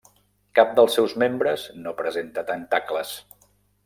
[0.59, 3.13] Cap dels seus membres no presenta tentacles.